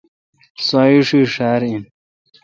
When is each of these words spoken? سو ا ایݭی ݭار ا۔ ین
سو 0.65 0.75
ا 0.81 0.91
ایݭی 0.91 1.21
ݭار 1.33 1.61
ا۔ 1.65 1.67
ین 1.71 1.83